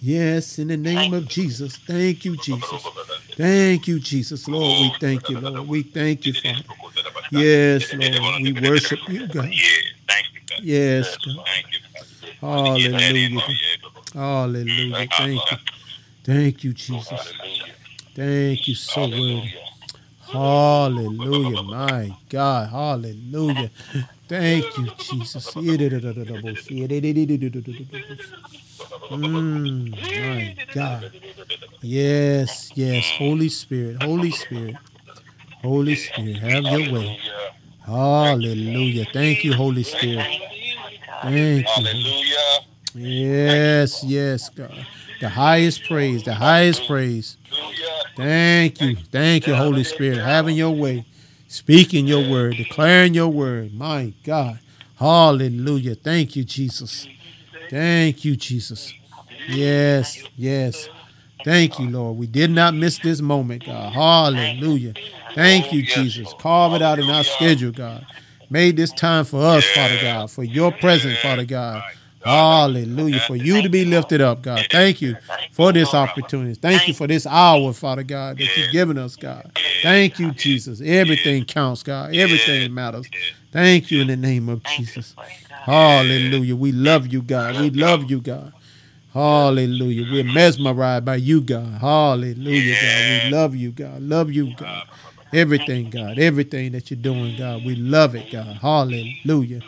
Yes, 0.00 0.58
in 0.58 0.68
the 0.68 0.76
name 0.76 1.14
of 1.14 1.28
Jesus. 1.28 1.76
Thank 1.76 2.24
you, 2.24 2.36
Jesus. 2.36 2.86
Thank 3.36 3.88
you, 3.88 4.00
Jesus. 4.00 4.48
Lord, 4.48 4.80
we 4.80 4.90
thank 5.00 5.28
you, 5.28 5.38
Lord. 5.38 5.68
We 5.68 5.82
thank 5.82 6.26
you, 6.26 6.32
Father. 6.34 6.62
Yes, 7.30 7.94
Lord. 7.94 8.42
We 8.42 8.52
worship 8.52 9.08
you, 9.08 9.26
God. 9.28 9.50
Yes, 10.60 11.16
God. 11.18 11.44
Hallelujah. 12.40 13.42
Hallelujah. 14.14 15.08
Thank 15.08 15.50
you. 15.50 15.58
Thank 16.24 16.64
you, 16.64 16.72
Jesus. 16.72 17.32
Thank 18.14 18.68
you 18.68 18.74
so 18.74 19.08
worthy. 19.08 19.52
Hallelujah. 20.32 21.62
My 21.62 22.14
God. 22.28 22.68
Hallelujah. 22.68 23.70
Thank 24.28 24.76
you, 24.76 24.88
Jesus. 24.98 25.54
Mm, 29.10 29.90
my 29.90 30.56
God. 30.74 31.10
Yes, 31.80 32.70
yes. 32.74 33.10
Holy 33.16 33.48
Spirit. 33.48 34.02
Holy 34.02 34.30
Spirit. 34.30 34.76
Holy 35.62 35.94
Spirit. 35.94 36.36
Have 36.36 36.64
your 36.64 36.92
way. 36.92 37.18
Hallelujah. 37.86 39.06
Thank 39.06 39.44
you, 39.44 39.54
Holy 39.54 39.82
Spirit. 39.82 40.26
Thank 41.22 41.66
you. 41.78 41.84
Hallelujah. 41.84 42.58
Yes, 42.94 44.04
yes, 44.04 44.48
God. 44.50 44.86
The 45.20 45.28
highest 45.28 45.84
praise. 45.84 46.22
The 46.22 46.34
highest 46.34 46.86
praise. 46.86 47.36
Thank 48.18 48.80
you. 48.80 48.96
Thank 48.96 49.46
you, 49.46 49.54
Holy 49.54 49.84
Spirit. 49.84 50.18
Having 50.18 50.56
your 50.56 50.72
way, 50.72 51.04
speaking 51.46 52.06
your 52.06 52.28
word, 52.28 52.56
declaring 52.56 53.14
your 53.14 53.28
word. 53.28 53.72
My 53.74 54.12
God. 54.24 54.58
Hallelujah. 54.96 55.94
Thank 55.94 56.34
you, 56.34 56.42
Jesus. 56.42 57.06
Thank 57.70 58.24
you, 58.24 58.34
Jesus. 58.34 58.92
Yes, 59.48 60.24
yes. 60.36 60.88
Thank 61.44 61.78
you, 61.78 61.88
Lord. 61.88 62.18
We 62.18 62.26
did 62.26 62.50
not 62.50 62.74
miss 62.74 62.98
this 62.98 63.20
moment, 63.20 63.64
God. 63.64 63.92
Hallelujah. 63.92 64.94
Thank 65.34 65.72
you, 65.72 65.82
Jesus. 65.82 66.34
Carve 66.38 66.74
it 66.74 66.82
out 66.82 66.98
in 66.98 67.08
our 67.08 67.22
schedule, 67.24 67.70
God. 67.70 68.04
Made 68.50 68.76
this 68.76 68.92
time 68.92 69.24
for 69.24 69.40
us, 69.40 69.64
Father 69.70 69.98
God, 70.02 70.30
for 70.30 70.42
your 70.42 70.72
presence, 70.72 71.18
Father 71.20 71.44
God. 71.44 71.84
Hallelujah. 72.24 73.20
For 73.20 73.36
you 73.36 73.62
to 73.62 73.68
be 73.68 73.84
lifted 73.84 74.20
up, 74.20 74.42
God. 74.42 74.66
Thank 74.70 75.00
you 75.00 75.16
for 75.52 75.72
this 75.72 75.94
opportunity. 75.94 76.54
Thank 76.54 76.88
you 76.88 76.94
for 76.94 77.06
this 77.06 77.26
hour, 77.26 77.72
Father 77.72 78.02
God, 78.02 78.38
that 78.38 78.56
you've 78.56 78.72
given 78.72 78.98
us, 78.98 79.16
God. 79.16 79.50
Thank 79.82 80.18
you, 80.18 80.30
Jesus. 80.32 80.80
Everything 80.84 81.44
counts, 81.44 81.82
God. 81.82 82.14
Everything 82.14 82.72
matters. 82.74 83.08
Thank 83.52 83.90
you 83.90 84.00
in 84.00 84.08
the 84.08 84.16
name 84.16 84.48
of 84.48 84.62
Jesus. 84.64 85.14
Hallelujah. 85.64 86.56
We 86.56 86.72
love 86.72 87.06
you, 87.12 87.22
God. 87.22 87.60
We 87.60 87.70
love 87.70 88.10
you, 88.10 88.20
God. 88.20 88.52
Hallelujah. 89.12 90.06
We're 90.12 90.24
mesmerized 90.24 91.04
by 91.04 91.16
you, 91.16 91.40
God. 91.40 91.66
Hallelujah, 91.80 92.74
God. 92.74 93.24
We 93.24 93.30
love 93.30 93.56
you, 93.56 93.70
God. 93.72 94.02
Love 94.02 94.30
you, 94.30 94.54
God. 94.54 94.84
Everything, 95.32 95.90
God. 95.90 96.18
Everything 96.18 96.72
that 96.72 96.90
you're 96.90 97.00
doing, 97.00 97.36
God. 97.36 97.64
We 97.64 97.74
love 97.74 98.14
it, 98.14 98.30
God. 98.30 98.58
Hallelujah. 98.60 99.62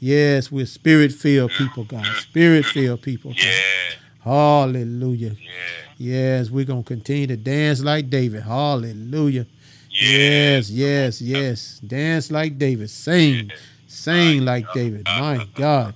Yes, 0.00 0.50
we're 0.50 0.64
spirit 0.66 1.12
filled 1.12 1.50
people, 1.52 1.84
God. 1.84 2.06
Spirit 2.16 2.64
filled 2.64 3.02
people, 3.02 3.32
God. 3.34 3.98
Hallelujah. 4.20 5.32
Yeah. 5.32 5.50
Yes, 5.98 6.50
we're 6.50 6.64
going 6.64 6.82
to 6.82 6.88
continue 6.88 7.26
to 7.26 7.36
dance 7.36 7.82
like 7.82 8.08
David. 8.08 8.42
Hallelujah. 8.42 9.46
Yeah. 9.90 10.08
Yes, 10.08 10.70
yes, 10.70 11.20
yes. 11.20 11.80
Dance 11.86 12.30
like 12.30 12.58
David. 12.58 12.88
Sing. 12.88 13.50
Sing 13.86 14.44
like 14.44 14.72
David. 14.72 15.04
My 15.04 15.46
God. 15.54 15.94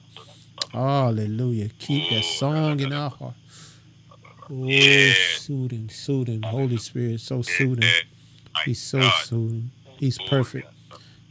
Hallelujah. 0.71 1.71
Keep 1.79 2.11
that 2.11 2.25
song 2.25 2.81
in 2.81 2.93
our 2.93 3.09
heart. 3.09 3.35
Oh, 4.51 5.13
soothing, 5.39 5.89
soothing. 5.89 6.43
Holy 6.43 6.77
Spirit, 6.77 7.21
so 7.21 7.41
soothing. 7.41 7.89
He's 8.67 8.83
so 8.83 9.01
soothing. 9.23 9.71
He's 9.97 10.19
perfect. 10.19 10.69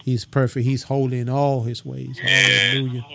He's 0.03 0.25
perfect. 0.25 0.65
He's 0.65 0.83
holy 0.83 1.19
in 1.19 1.29
all 1.29 1.61
his 1.61 1.85
ways. 1.85 2.19
Hallelujah. 2.19 3.05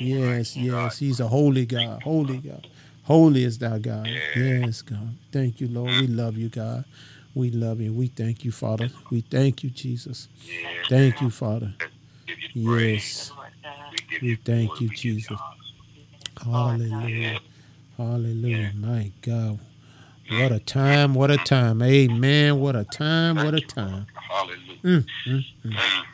Yes, 0.00 0.56
yes. 0.56 0.98
He's 0.98 1.20
a 1.20 1.28
holy 1.28 1.66
God. 1.66 2.02
Holy 2.02 2.38
God. 2.38 2.66
Holy 3.02 3.44
is 3.44 3.58
thou 3.58 3.76
God. 3.76 4.08
Yes, 4.34 4.80
God. 4.80 5.16
Thank 5.32 5.60
you, 5.60 5.68
Lord. 5.68 5.90
We 6.00 6.06
love 6.06 6.38
you, 6.38 6.48
God. 6.48 6.84
We 7.34 7.50
love 7.50 7.80
you. 7.80 7.92
We 7.92 8.06
thank 8.06 8.44
you, 8.44 8.52
Father. 8.52 8.90
We 9.10 9.20
thank 9.20 9.62
you, 9.62 9.70
Jesus. 9.70 10.28
Thank 10.88 11.20
you, 11.20 11.30
Father. 11.30 11.74
Yes. 12.54 13.32
We 14.22 14.36
thank 14.36 14.80
you, 14.80 14.88
Jesus. 14.88 15.38
Hallelujah. 16.42 17.40
Hallelujah. 17.98 18.72
My 18.76 19.12
God. 19.20 19.58
What 20.30 20.52
a 20.52 20.60
time. 20.60 21.14
What 21.14 21.30
a 21.30 21.38
time. 21.38 21.82
Amen. 21.82 22.60
What 22.60 22.76
a 22.76 22.84
time. 22.84 23.36
What 23.36 23.54
a 23.54 23.60
time. 23.60 24.06
Mm, 24.82 25.04
mm, 25.26 25.44
mm. 25.66 26.04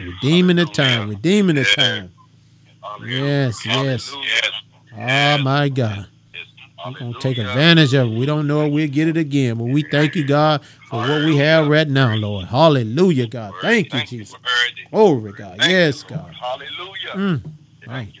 Redeeming 0.00 0.56
the 0.56 0.66
time. 0.66 1.10
Redeeming 1.10 1.56
the 1.56 1.64
time. 1.64 2.12
Yes, 3.04 3.64
yes. 3.66 4.12
Oh, 4.96 5.38
my 5.38 5.68
God. 5.68 6.06
We're 6.86 6.98
going 6.98 7.12
to 7.12 7.20
take 7.20 7.36
advantage 7.38 7.92
of 7.92 8.08
it. 8.10 8.18
We 8.18 8.24
don't 8.24 8.46
know 8.46 8.64
if 8.64 8.72
we'll 8.72 8.88
get 8.88 9.08
it 9.08 9.16
again, 9.18 9.58
but 9.58 9.64
we 9.64 9.82
thank 9.82 10.16
you, 10.16 10.24
God, 10.26 10.62
for 10.88 11.00
what 11.00 11.24
we 11.24 11.36
have 11.36 11.68
right 11.68 11.86
now, 11.88 12.14
Lord. 12.14 12.46
Hallelujah, 12.46 13.26
God. 13.26 13.52
Thank 13.60 13.92
you, 13.92 14.04
Jesus. 14.06 14.36
Glory, 14.90 15.32
God. 15.32 15.58
Yes, 15.60 16.02
God. 16.02 16.32
Hallelujah. 16.32 17.42
Mm. 17.86 18.12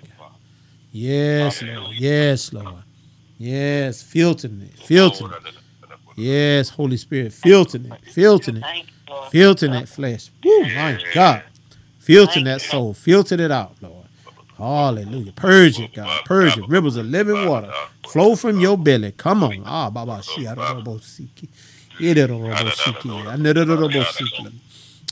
Yes, 0.92 1.62
Lord. 1.62 1.94
Yes, 1.96 2.52
Lord. 2.52 2.74
Yes, 3.38 4.02
filtering 4.02 4.60
it. 4.62 4.78
Filtering 4.78 5.32
it. 5.32 5.54
Yes, 6.16 6.68
Holy 6.68 6.98
Spirit, 6.98 7.32
filtering 7.32 7.86
it, 7.86 8.04
Filtering 8.12 8.58
it, 8.58 8.64
filter 9.30 9.68
that 9.68 9.88
flesh. 9.88 10.30
Woo, 10.44 10.62
my 10.62 10.98
God. 11.14 11.42
Filter 11.98 12.42
that 12.44 12.60
soul, 12.60 12.94
filter 12.94 13.40
it 13.40 13.50
out, 13.50 13.74
Lord. 13.82 14.06
Hallelujah. 14.56 15.32
Purge 15.32 15.78
it, 15.80 15.94
God. 15.94 16.24
Purge 16.24 16.58
it. 16.58 16.68
Rivers 16.68 16.96
of 16.96 17.06
living 17.06 17.46
water 17.48 17.72
flow 18.08 18.36
from 18.36 18.60
your 18.60 18.76
belly. 18.76 19.12
Come 19.12 19.44
on. 19.44 19.62
Ah, 19.64 19.88
Baba. 19.90 20.18
Siki. 20.18 20.46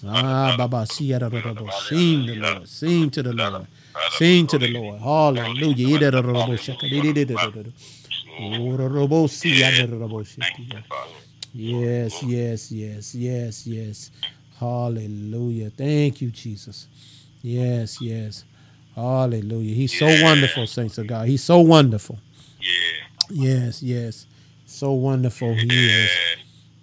Ah, 0.06 0.54
Baba 0.56 0.84
Shiarabosiki. 0.84 1.72
Sing 1.88 2.26
the 2.26 2.34
Lord. 2.36 2.68
Sing 2.68 3.10
to 3.10 3.22
the 3.22 3.32
Lord. 3.32 3.66
Sing 4.18 4.46
to 4.46 4.58
the 4.58 4.68
Lord. 4.68 5.00
Hallelujah. 5.00 6.04
Yes, 11.52 12.22
yes, 12.22 12.70
yes, 12.70 13.14
yes, 13.14 13.66
yes. 13.66 14.10
Hallelujah. 14.58 15.70
Thank 15.70 16.20
you, 16.20 16.30
Jesus. 16.30 16.88
Yes, 17.42 18.00
yes. 18.00 18.44
Hallelujah. 18.94 19.74
He's 19.74 20.00
yeah. 20.00 20.16
so 20.18 20.24
wonderful, 20.24 20.66
saints 20.66 20.98
of 20.98 21.06
God. 21.06 21.28
He's 21.28 21.42
so 21.42 21.60
wonderful. 21.60 22.18
Yeah. 22.60 22.98
Yes, 23.30 23.82
yes. 23.82 24.26
So 24.66 24.92
wonderful 24.92 25.54
he 25.54 25.66
yeah. 25.66 26.04
is. 26.04 26.10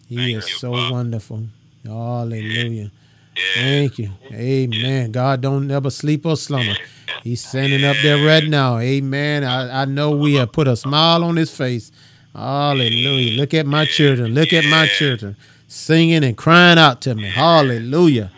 He 0.08 0.16
Thank 0.16 0.38
is 0.38 0.50
you, 0.50 0.56
so 0.58 0.72
Bob. 0.72 0.92
wonderful. 0.92 1.44
Hallelujah. 1.86 2.92
Yeah. 3.36 3.42
Thank 3.56 4.00
you. 4.00 4.12
Amen. 4.32 5.12
God 5.12 5.42
don't 5.42 5.70
ever 5.70 5.90
sleep 5.90 6.26
or 6.26 6.38
slumber. 6.38 6.76
He's 7.24 7.46
standing 7.46 7.84
up 7.84 7.98
there 8.02 8.26
right 8.26 8.48
now. 8.48 8.78
Amen. 8.78 9.44
I, 9.44 9.82
I 9.82 9.86
know 9.86 10.12
we 10.12 10.36
have 10.36 10.52
put 10.52 10.68
a 10.68 10.76
smile 10.76 11.24
on 11.24 11.36
his 11.36 11.56
face. 11.56 11.92
Hallelujah. 12.36 13.38
Look 13.40 13.54
at 13.54 13.66
my 13.66 13.86
children. 13.86 14.34
Look 14.34 14.52
at 14.52 14.66
my 14.66 14.88
children 14.88 15.38
singing 15.68 16.24
and 16.24 16.38
crying 16.38 16.78
out 16.78 17.02
to 17.02 17.16
me. 17.16 17.30
Hallelujah. 17.30 18.32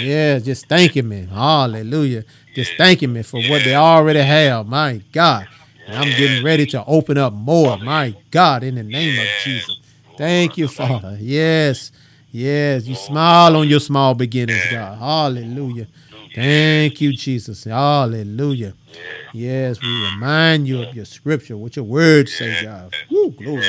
Yeah, 0.00 0.38
just 0.38 0.66
thanking 0.66 1.08
me. 1.08 1.26
Hallelujah. 1.26 2.24
Just 2.54 2.72
thanking 2.78 3.12
me 3.12 3.22
for 3.22 3.40
what 3.42 3.64
they 3.64 3.74
already 3.74 4.20
have. 4.20 4.66
My 4.66 5.02
God. 5.12 5.46
And 5.86 5.96
I'm 5.96 6.16
getting 6.16 6.42
ready 6.44 6.64
to 6.66 6.84
open 6.86 7.18
up 7.18 7.32
more. 7.32 7.76
My 7.78 8.16
God, 8.30 8.64
in 8.64 8.76
the 8.76 8.82
name 8.82 9.20
of 9.20 9.26
Jesus. 9.44 9.78
Thank 10.16 10.56
you, 10.56 10.68
Father. 10.68 11.18
Yes. 11.20 11.92
Yes. 12.30 12.86
You 12.86 12.94
smile 12.94 13.56
on 13.56 13.68
your 13.68 13.80
small 13.80 14.14
beginnings, 14.14 14.62
God. 14.70 14.98
Hallelujah. 14.98 15.86
Thank 16.34 17.00
you, 17.00 17.12
Jesus. 17.12 17.64
Hallelujah. 17.64 18.74
Yes, 19.32 19.80
we 19.82 20.04
remind 20.12 20.68
you 20.68 20.82
of 20.82 20.94
your 20.94 21.04
scripture, 21.04 21.56
what 21.56 21.74
your 21.76 21.84
words 21.84 22.32
say, 22.34 22.62
God. 22.62 22.94
Woo, 23.10 23.23
glory. 23.36 23.64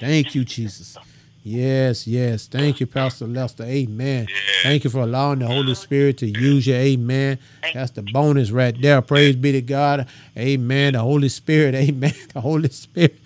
Thank 0.00 0.34
you, 0.34 0.44
Jesus. 0.44 0.96
Yes, 1.44 2.06
yes. 2.06 2.46
Thank 2.46 2.78
you, 2.78 2.86
Pastor 2.86 3.26
Lester. 3.26 3.64
Amen. 3.64 4.28
Thank 4.62 4.84
you 4.84 4.90
for 4.90 5.00
allowing 5.00 5.40
the 5.40 5.46
Holy 5.46 5.74
Spirit 5.74 6.18
to 6.18 6.26
use 6.26 6.66
you. 6.68 6.74
Amen. 6.74 7.38
That's 7.74 7.90
the 7.90 8.02
bonus 8.02 8.52
right 8.52 8.80
there. 8.80 9.02
Praise 9.02 9.34
be 9.34 9.52
to 9.52 9.60
God. 9.62 10.06
Amen. 10.36 10.92
The 10.92 11.00
Holy 11.00 11.28
Spirit. 11.28 11.74
Amen. 11.76 12.14
The 12.32 12.40
Holy 12.40 12.68
Spirit. 12.68 13.18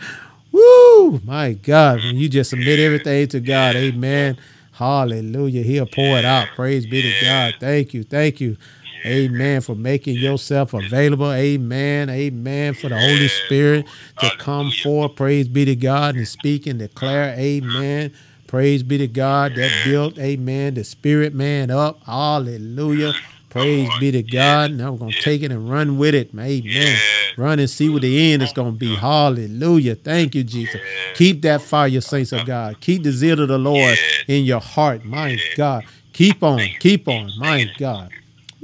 Woo! 0.51 1.21
My 1.25 1.53
God. 1.53 2.03
When 2.03 2.17
you 2.17 2.29
just 2.31 2.51
submit 2.51 2.79
everything 2.79 3.29
to 3.29 3.41
God. 3.41 3.77
Amen. 3.77 4.39
Hallelujah. 4.73 5.63
He'll 5.63 5.87
pour 5.87 6.19
it 6.19 6.25
out. 6.25 6.49
Praise 6.57 6.87
be 6.87 7.03
to 7.03 7.13
God. 7.23 7.55
Thank 7.61 7.93
you. 7.93 8.03
Thank 8.03 8.41
you. 8.41 8.57
Amen. 9.05 9.61
For 9.61 9.75
making 9.75 10.17
yourself 10.17 10.75
available. 10.75 11.33
Amen. 11.33 12.09
Amen. 12.09 12.75
For 12.75 12.89
the 12.89 12.99
Holy 12.99 13.29
Spirit 13.29 13.87
to 14.21 14.31
come 14.39 14.71
forth. 14.71 15.17
Praise 15.17 15.49
be 15.49 15.65
to 15.65 15.77
God 15.77 16.17
and 16.17 16.27
speak 16.27 16.67
and 16.67 16.79
declare. 16.79 17.35
Amen. 17.39 18.13
Praise 18.47 18.83
be 18.83 18.97
to 18.99 19.09
God 19.09 19.57
that 19.57 19.85
built, 19.85 20.19
amen, 20.19 20.75
the 20.75 20.85
spirit 20.85 21.35
man 21.35 21.71
up. 21.71 22.01
Hallelujah. 22.05 23.13
Praise 23.51 23.91
be 23.99 24.13
to 24.13 24.23
God. 24.23 24.73
Now 24.73 24.93
we're 24.93 24.99
going 24.99 25.13
to 25.13 25.21
take 25.21 25.43
it 25.43 25.51
and 25.51 25.69
run 25.69 25.99
with 25.99 26.15
it. 26.15 26.31
Amen. 26.39 26.99
Run 27.37 27.59
and 27.59 27.69
see 27.69 27.89
what 27.89 28.03
the 28.03 28.33
end 28.33 28.43
is 28.43 28.53
going 28.53 28.73
to 28.73 28.79
be. 28.79 28.95
Hallelujah. 28.95 29.95
Thank 29.95 30.35
you, 30.35 30.45
Jesus. 30.45 30.81
Keep 31.15 31.43
that 31.43 31.63
fire, 31.63 31.89
your 31.89 32.03
saints 32.03 32.33
of 32.33 32.47
God. 32.47 32.81
Keep 32.81 33.03
the 33.03 33.13
zeal 33.13 33.41
of 33.41 33.49
the 33.49 33.59
Lord 33.59 33.99
in 34.29 34.45
your 34.45 34.61
heart. 34.61 35.05
My 35.05 35.39
God. 35.57 35.85
Keep 36.13 36.43
on. 36.43 36.61
Keep 36.79 37.09
on. 37.09 37.31
My 37.39 37.71
God. 37.79 38.11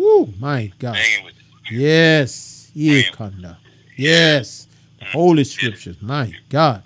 Woo, 0.03 0.35
my 0.41 0.73
God. 0.81 0.97
Yes. 1.71 2.71
Yes. 3.97 4.67
The 4.99 5.05
Holy 5.07 5.45
Scriptures. 5.45 5.97
My 6.01 6.35
God. 6.49 6.83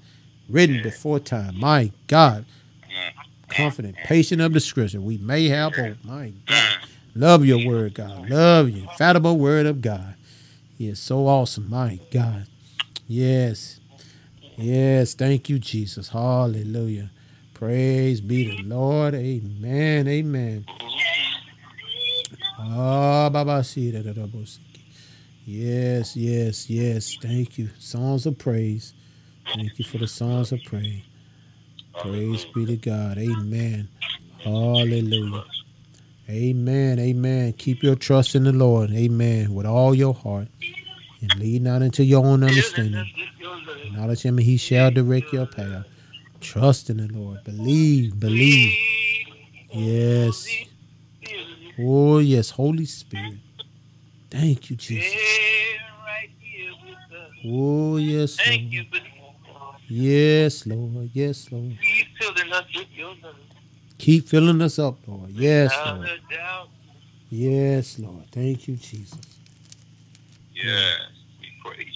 Written 0.51 0.83
before 0.83 1.19
time. 1.19 1.59
My 1.59 1.93
God. 2.09 2.45
Confident, 3.49 3.97
patient 4.05 4.43
of 4.43 4.53
the 4.53 4.61
Scripture. 4.61 5.01
We 5.01 5.17
may 5.19 5.49
have 5.49 5.75
hope. 5.75 5.97
My 6.05 6.33
God. 6.47 6.77
Love 7.15 7.47
your 7.47 7.67
word, 7.67 7.95
God. 7.95 8.29
Love 8.29 8.69
you. 8.69 8.83
Infallible 8.83 9.39
word 9.39 9.65
of 9.65 9.81
God. 9.81 10.15
He 10.77 10.89
is 10.89 10.99
so 10.99 11.27
awesome. 11.27 11.71
My 11.71 11.99
God. 12.11 12.47
Yes. 13.09 13.81
Yes. 14.57 15.15
Thank 15.15 15.49
you, 15.49 15.59
Jesus. 15.59 16.11
Hallelujah. 16.11 17.11
Praise 17.55 18.21
be 18.21 18.57
the 18.57 18.63
Lord. 18.65 19.15
Amen. 19.15 20.07
Amen. 20.07 20.67
Ah, 22.59 23.29
Baba 23.31 23.63
Yes, 25.45 26.17
yes, 26.17 26.71
yes. 26.71 27.17
Thank 27.21 27.59
you. 27.59 27.71
Songs 27.79 28.27
of 28.27 28.39
praise. 28.39 28.95
Thank 29.55 29.79
you 29.79 29.85
for 29.85 29.99
the 29.99 30.09
songs 30.09 30.53
of 30.53 30.63
praise. 30.65 31.03
Praise 32.01 32.45
be 32.47 32.67
to 32.67 32.77
God. 32.77 33.19
Amen. 33.19 33.89
Hallelujah. 34.43 35.45
Amen. 36.29 36.99
Amen. 36.99 37.53
Keep 37.53 37.83
your 37.83 37.95
trust 37.95 38.35
in 38.35 38.45
the 38.45 38.53
Lord. 38.53 38.91
Amen. 38.91 39.55
With 39.55 39.67
all 39.67 39.95
your 39.95 40.15
heart. 40.15 40.49
And 41.21 41.35
lead 41.37 41.63
not 41.63 41.83
into 41.83 42.05
your 42.05 42.25
own 42.25 42.43
understanding. 42.43 43.07
Acknowledge 43.85 44.23
him 44.23 44.39
and 44.39 44.47
he 44.47 44.57
shall 44.57 44.91
direct 44.91 45.33
your 45.33 45.47
path. 45.47 45.87
Trust 46.41 46.91
in 46.91 46.97
the 46.99 47.09
Lord. 47.09 47.45
Believe. 47.45 48.19
Believe. 48.19 48.75
Yes. 49.73 50.47
Oh, 51.79 52.19
yes. 52.19 52.51
Holy 52.51 52.87
Spirit. 52.87 53.39
Thank 54.31 54.71
you, 54.71 54.77
Jesus. 54.77 55.15
Oh, 57.45 57.97
yes. 57.97 58.39
Lord. 58.39 58.87
Yes, 59.89 60.67
Lord. 60.67 61.11
Yes, 61.13 61.53
Lord. 61.53 61.79
Keep 63.99 64.29
filling 64.29 64.63
us 64.63 64.79
up, 64.79 64.99
Lord. 65.07 65.31
Yes, 65.31 65.73
Lord. 65.85 66.11
Yes, 67.31 67.99
Lord. 67.99 68.25
Thank 68.31 68.69
you, 68.69 68.77
Jesus. 68.77 69.19
Yes, 70.55 71.01
we 71.41 71.49
praise 71.63 71.96